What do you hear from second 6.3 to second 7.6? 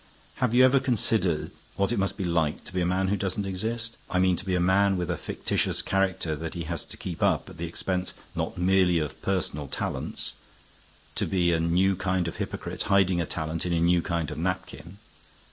that he has to keep up at